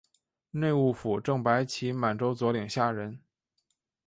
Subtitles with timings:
[0.49, 3.21] 内务府正白旗满洲佐领下人。